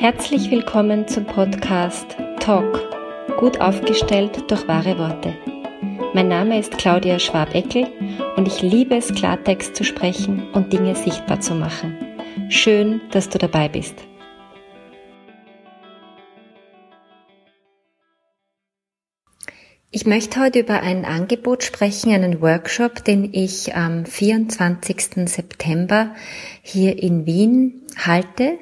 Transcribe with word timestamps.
Herzlich 0.00 0.48
willkommen 0.52 1.08
zum 1.08 1.24
Podcast 1.24 2.16
Talk, 2.38 2.80
gut 3.36 3.60
aufgestellt 3.60 4.48
durch 4.48 4.68
wahre 4.68 4.96
Worte. 4.96 5.34
Mein 6.14 6.28
Name 6.28 6.60
ist 6.60 6.78
Claudia 6.78 7.18
Schwabeckel 7.18 7.88
und 8.36 8.46
ich 8.46 8.62
liebe 8.62 8.94
es, 8.94 9.12
Klartext 9.12 9.74
zu 9.74 9.82
sprechen 9.82 10.52
und 10.52 10.72
Dinge 10.72 10.94
sichtbar 10.94 11.40
zu 11.40 11.56
machen. 11.56 11.96
Schön, 12.48 13.00
dass 13.10 13.28
du 13.28 13.38
dabei 13.38 13.68
bist. 13.68 13.96
Ich 19.90 20.06
möchte 20.06 20.38
heute 20.38 20.60
über 20.60 20.80
ein 20.80 21.04
Angebot 21.04 21.64
sprechen, 21.64 22.12
einen 22.12 22.40
Workshop, 22.40 23.02
den 23.02 23.34
ich 23.34 23.74
am 23.74 24.06
24. 24.06 25.28
September 25.28 26.14
hier 26.62 27.02
in 27.02 27.26
Wien 27.26 27.82
halte 27.96 28.60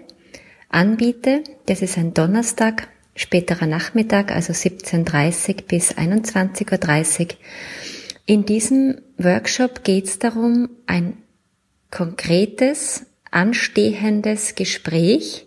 anbiete. 0.77 1.43
Das 1.65 1.83
ist 1.83 1.97
ein 1.97 2.15
Donnerstag, 2.15 2.89
späterer 3.17 3.67
Nachmittag, 3.67 4.31
also 4.31 4.53
17.30 4.53 5.67
bis 5.67 5.95
21.30 5.95 7.21
Uhr. 7.21 7.29
In 8.27 8.45
diesem 8.45 9.01
Workshop 9.17 9.83
geht 9.83 10.05
es 10.05 10.19
darum, 10.19 10.69
ein 10.87 11.17
konkretes, 11.91 13.07
anstehendes 13.31 14.55
Gespräch, 14.55 15.47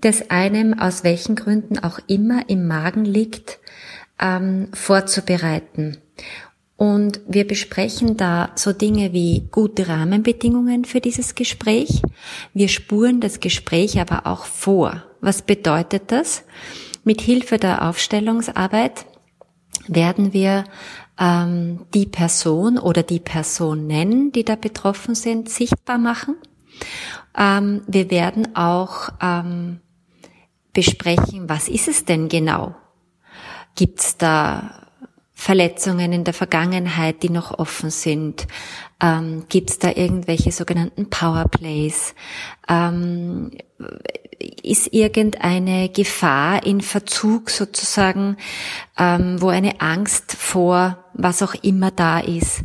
das 0.00 0.30
einem 0.30 0.78
aus 0.78 1.04
welchen 1.04 1.36
Gründen 1.36 1.78
auch 1.78 1.98
immer 2.06 2.48
im 2.48 2.66
Magen 2.66 3.04
liegt, 3.04 3.58
ähm, 4.20 4.68
vorzubereiten. 4.72 5.98
Und 6.82 7.20
wir 7.28 7.46
besprechen 7.46 8.16
da 8.16 8.50
so 8.56 8.72
Dinge 8.72 9.12
wie 9.12 9.46
gute 9.52 9.86
Rahmenbedingungen 9.86 10.84
für 10.84 11.00
dieses 11.00 11.36
Gespräch. 11.36 12.02
Wir 12.54 12.66
spuren 12.66 13.20
das 13.20 13.38
Gespräch 13.38 14.00
aber 14.00 14.26
auch 14.26 14.46
vor. 14.46 15.04
Was 15.20 15.42
bedeutet 15.42 16.10
das? 16.10 16.42
Mit 17.04 17.20
Hilfe 17.20 17.58
der 17.58 17.88
Aufstellungsarbeit 17.88 19.06
werden 19.86 20.32
wir 20.32 20.64
ähm, 21.20 21.86
die 21.94 22.06
Person 22.06 22.80
oder 22.80 23.04
die 23.04 23.20
Personen, 23.20 24.32
die 24.32 24.44
da 24.44 24.56
betroffen 24.56 25.14
sind, 25.14 25.50
sichtbar 25.50 25.98
machen. 25.98 26.34
Ähm, 27.38 27.82
wir 27.86 28.10
werden 28.10 28.56
auch 28.56 29.10
ähm, 29.22 29.78
besprechen, 30.72 31.48
was 31.48 31.68
ist 31.68 31.86
es 31.86 32.04
denn 32.04 32.28
genau? 32.28 32.74
Gibt 33.76 34.00
es 34.00 34.16
da 34.16 34.81
Verletzungen 35.42 36.12
in 36.12 36.22
der 36.22 36.34
Vergangenheit, 36.34 37.24
die 37.24 37.28
noch 37.28 37.58
offen 37.58 37.90
sind? 37.90 38.46
Ähm, 39.02 39.46
Gibt 39.48 39.70
es 39.70 39.78
da 39.80 39.90
irgendwelche 39.90 40.52
sogenannten 40.52 41.10
Powerplays? 41.10 42.14
Ähm, 42.68 43.50
ist 44.62 44.92
irgendeine 44.92 45.88
Gefahr 45.88 46.64
in 46.64 46.80
Verzug 46.80 47.50
sozusagen, 47.50 48.36
ähm, 48.96 49.42
wo 49.42 49.48
eine 49.48 49.80
Angst 49.80 50.36
vor 50.36 50.98
was 51.12 51.42
auch 51.42 51.54
immer 51.62 51.90
da 51.90 52.20
ist? 52.20 52.62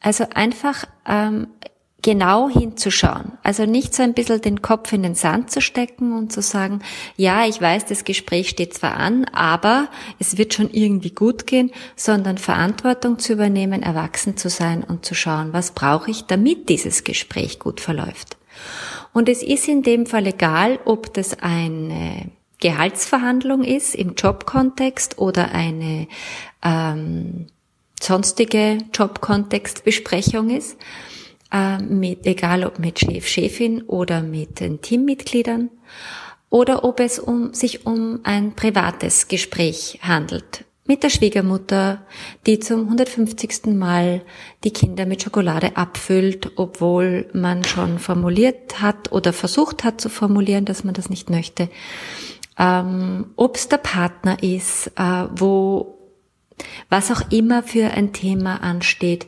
Also 0.00 0.26
einfach 0.32 0.84
ähm, 1.06 1.48
genau 2.06 2.48
hinzuschauen. 2.48 3.32
Also 3.42 3.66
nicht 3.66 3.92
so 3.92 4.04
ein 4.04 4.14
bisschen 4.14 4.40
den 4.40 4.62
Kopf 4.62 4.92
in 4.92 5.02
den 5.02 5.16
Sand 5.16 5.50
zu 5.50 5.60
stecken 5.60 6.16
und 6.16 6.32
zu 6.32 6.40
sagen, 6.40 6.80
ja, 7.16 7.46
ich 7.46 7.60
weiß, 7.60 7.84
das 7.86 8.04
Gespräch 8.04 8.48
steht 8.48 8.74
zwar 8.74 8.94
an, 8.96 9.24
aber 9.32 9.88
es 10.20 10.38
wird 10.38 10.54
schon 10.54 10.70
irgendwie 10.70 11.10
gut 11.10 11.48
gehen, 11.48 11.72
sondern 11.96 12.38
Verantwortung 12.38 13.18
zu 13.18 13.32
übernehmen, 13.32 13.82
erwachsen 13.82 14.36
zu 14.36 14.48
sein 14.48 14.84
und 14.84 15.04
zu 15.04 15.16
schauen, 15.16 15.52
was 15.52 15.72
brauche 15.72 16.08
ich, 16.12 16.26
damit 16.26 16.68
dieses 16.68 17.02
Gespräch 17.02 17.58
gut 17.58 17.80
verläuft. 17.80 18.36
Und 19.12 19.28
es 19.28 19.42
ist 19.42 19.66
in 19.66 19.82
dem 19.82 20.06
Fall 20.06 20.28
egal, 20.28 20.78
ob 20.84 21.12
das 21.12 21.40
eine 21.40 22.30
Gehaltsverhandlung 22.60 23.64
ist 23.64 23.96
im 23.96 24.14
Jobkontext 24.14 25.18
oder 25.18 25.50
eine 25.50 26.06
ähm, 26.62 27.48
sonstige 28.00 28.78
Jobkontextbesprechung 28.94 30.50
ist 30.50 30.76
äh, 31.56 31.78
mit, 31.82 32.26
egal 32.26 32.64
ob 32.64 32.78
mit 32.78 32.98
Chef, 32.98 33.26
Chefin 33.26 33.82
oder 33.82 34.20
mit 34.20 34.60
den 34.60 34.80
Teammitgliedern 34.82 35.70
oder 36.50 36.84
ob 36.84 37.00
es 37.00 37.18
um, 37.18 37.54
sich 37.54 37.86
um 37.86 38.20
ein 38.24 38.54
privates 38.54 39.28
Gespräch 39.28 39.98
handelt. 40.02 40.64
Mit 40.88 41.02
der 41.02 41.10
Schwiegermutter, 41.10 42.02
die 42.46 42.60
zum 42.60 42.82
150. 42.82 43.66
Mal 43.74 44.22
die 44.62 44.70
Kinder 44.70 45.04
mit 45.04 45.22
Schokolade 45.22 45.76
abfüllt, 45.76 46.52
obwohl 46.56 47.28
man 47.32 47.64
schon 47.64 47.98
formuliert 47.98 48.80
hat 48.80 49.10
oder 49.10 49.32
versucht 49.32 49.82
hat 49.82 50.00
zu 50.00 50.08
formulieren, 50.08 50.64
dass 50.64 50.84
man 50.84 50.94
das 50.94 51.10
nicht 51.10 51.28
möchte. 51.28 51.68
Ähm, 52.56 53.26
ob 53.34 53.56
es 53.56 53.68
der 53.68 53.78
Partner 53.78 54.42
ist, 54.42 54.92
äh, 54.96 55.24
wo 55.34 55.95
was 56.88 57.10
auch 57.10 57.30
immer 57.30 57.62
für 57.62 57.90
ein 57.90 58.12
Thema 58.12 58.62
ansteht. 58.62 59.26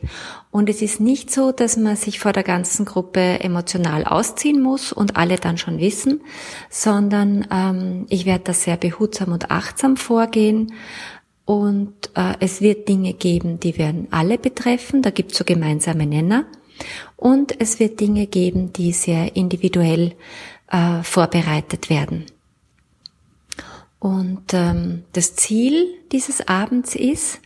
Und 0.51 0.69
es 0.69 0.81
ist 0.81 0.99
nicht 0.99 1.31
so, 1.31 1.51
dass 1.51 1.77
man 1.77 1.95
sich 1.95 2.19
vor 2.19 2.33
der 2.33 2.43
ganzen 2.43 2.85
Gruppe 2.85 3.39
emotional 3.39 4.03
ausziehen 4.05 4.61
muss 4.61 4.91
und 4.91 5.15
alle 5.15 5.37
dann 5.37 5.57
schon 5.57 5.79
wissen, 5.79 6.21
sondern 6.69 7.47
ähm, 7.51 8.07
ich 8.09 8.25
werde 8.25 8.45
da 8.45 8.53
sehr 8.53 8.77
behutsam 8.77 9.31
und 9.31 9.51
achtsam 9.51 9.95
vorgehen. 9.95 10.73
Und 11.45 12.11
äh, 12.15 12.33
es 12.39 12.61
wird 12.61 12.87
Dinge 12.87 13.13
geben, 13.13 13.59
die 13.59 13.77
werden 13.77 14.07
alle 14.11 14.37
betreffen. 14.37 15.01
Da 15.01 15.09
gibt 15.11 15.31
es 15.31 15.37
so 15.37 15.43
gemeinsame 15.43 16.05
Nenner. 16.05 16.45
Und 17.15 17.59
es 17.59 17.79
wird 17.79 17.99
Dinge 17.99 18.27
geben, 18.27 18.73
die 18.73 18.91
sehr 18.91 19.35
individuell 19.35 20.13
äh, 20.71 21.03
vorbereitet 21.03 21.89
werden. 21.89 22.25
Und 23.99 24.53
ähm, 24.53 25.03
das 25.13 25.35
Ziel 25.35 25.87
dieses 26.11 26.47
Abends 26.47 26.95
ist, 26.95 27.41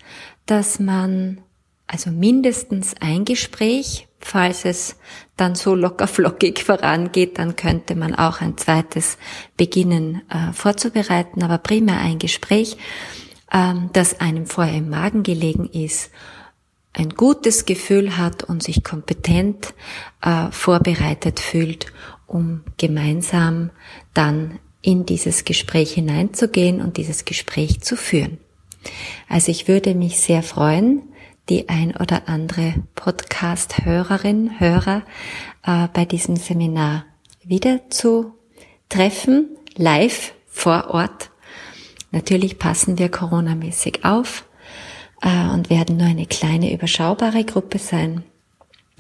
dass 0.46 0.80
man 0.80 1.42
also 1.88 2.12
mindestens 2.12 2.96
ein 3.00 3.26
Gespräch, 3.26 4.08
falls 4.20 4.66
es 4.66 4.96
dann 5.36 5.56
so 5.56 5.76
locker 5.76 6.08
flockig 6.08 6.64
vorangeht, 6.64 7.38
dann 7.40 7.56
könnte 7.56 7.96
man 7.96 8.16
auch 8.16 8.42
ein 8.42 8.58
zweites 8.58 9.18
beginnen 9.58 10.22
äh, 10.30 10.54
vorzubereiten, 10.54 11.44
aber 11.44 11.58
primär 11.58 12.00
ein 12.00 12.20
Gespräch, 12.20 12.78
ähm, 13.52 13.90
das 13.94 14.20
einem 14.20 14.46
vorher 14.46 14.78
im 14.78 14.90
Magen 14.90 15.24
gelegen 15.24 15.68
ist, 15.68 16.12
ein 16.94 17.10
gutes 17.10 17.66
Gefühl 17.66 18.18
hat 18.18 18.44
und 18.44 18.62
sich 18.62 18.84
kompetent 18.84 19.74
äh, 20.22 20.52
vorbereitet 20.52 21.40
fühlt, 21.40 21.88
um 22.28 22.64
gemeinsam 22.78 23.72
dann 24.14 24.60
in 24.84 25.08
dieses 25.08 25.46
Gespräch 25.46 25.94
hineinzugehen 25.94 26.82
und 26.82 26.98
dieses 26.98 27.26
Gespräch 27.26 27.82
zu 27.82 27.96
führen. 27.96 28.38
Also 29.28 29.50
ich 29.50 29.68
würde 29.68 29.96
mich 29.96 30.20
sehr 30.20 30.44
freuen, 30.44 31.02
die 31.50 31.70
ein 31.70 31.96
oder 31.96 32.28
andere 32.28 32.76
Podcast-Hörerin, 32.96 34.60
Hörer 34.60 35.04
äh, 35.66 35.88
bei 35.94 36.06
diesem 36.06 36.36
Seminar 36.36 37.06
wieder 37.44 37.90
zu 37.90 38.34
treffen, 38.90 39.58
live 39.76 40.34
vor 40.48 40.90
Ort. 40.90 41.32
Natürlich 42.12 42.60
passen 42.60 43.00
wir 43.00 43.10
coronamäßig 43.10 44.06
auf 44.06 44.46
äh, 45.22 45.50
und 45.54 45.70
werden 45.70 45.98
nur 45.98 46.08
eine 46.08 46.26
kleine 46.26 46.74
überschaubare 46.74 47.44
Gruppe 47.44 47.80
sein. 47.80 48.24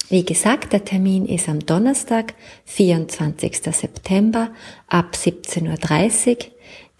Wie 0.09 0.25
gesagt, 0.25 0.73
der 0.73 0.83
Termin 0.85 1.25
ist 1.25 1.49
am 1.49 1.65
Donnerstag, 1.65 2.35
24. 2.65 3.75
September 3.75 4.51
ab 4.87 5.15
17.30 5.15 6.29
Uhr. 6.29 6.37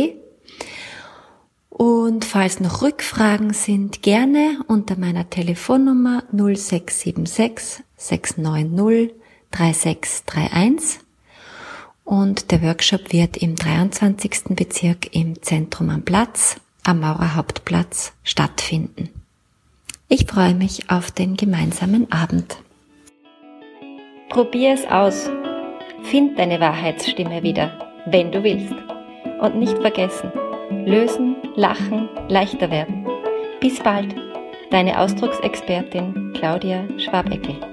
Und 1.69 2.25
falls 2.25 2.61
noch 2.61 2.83
Rückfragen 2.83 3.53
sind, 3.53 4.03
gerne 4.03 4.61
unter 4.69 4.97
meiner 4.99 5.29
Telefonnummer 5.31 6.23
0676 6.31 7.83
690 7.97 9.15
3631 9.51 11.01
und 12.05 12.51
der 12.51 12.63
Workshop 12.63 13.13
wird 13.13 13.37
im 13.37 13.57
23. 13.57 14.57
Bezirk 14.57 15.15
im 15.15 15.41
Zentrum 15.43 15.91
am 15.91 16.03
Platz, 16.03 16.57
am 16.85 17.01
Maurer 17.01 17.37
Hauptplatz 17.37 18.13
stattfinden. 18.25 19.09
Ich 20.09 20.27
freue 20.27 20.55
mich 20.55 20.91
auf 20.91 21.11
den 21.11 21.37
gemeinsamen 21.37 22.11
Abend. 22.13 22.59
Probier 24.29 24.75
es 24.75 24.87
aus. 24.87 25.31
Find 26.05 26.39
deine 26.39 26.61
Wahrheitsstimme 26.61 27.43
wieder, 27.43 27.93
wenn 28.07 28.33
du 28.33 28.43
willst. 28.43 28.75
Und 29.41 29.57
nicht 29.57 29.79
vergessen, 29.79 30.33
lösen, 30.85 31.37
lachen, 31.55 32.09
leichter 32.29 32.71
werden. 32.71 33.07
Bis 33.61 33.81
bald, 33.81 34.15
deine 34.71 34.99
Ausdrucksexpertin 34.99 36.33
Claudia 36.35 36.87
Schwabeckel. 36.99 37.72